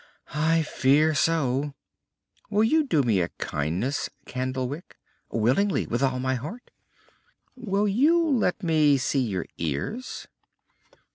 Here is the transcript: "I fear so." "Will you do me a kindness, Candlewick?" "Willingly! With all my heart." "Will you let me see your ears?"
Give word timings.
"I 0.33 0.63
fear 0.63 1.13
so." 1.13 1.75
"Will 2.49 2.63
you 2.63 2.83
do 2.83 3.03
me 3.03 3.21
a 3.21 3.29
kindness, 3.37 4.09
Candlewick?" 4.25 4.97
"Willingly! 5.29 5.85
With 5.85 6.01
all 6.01 6.19
my 6.19 6.33
heart." 6.33 6.71
"Will 7.55 7.87
you 7.87 8.25
let 8.27 8.63
me 8.63 8.97
see 8.97 9.21
your 9.21 9.45
ears?" 9.59 10.27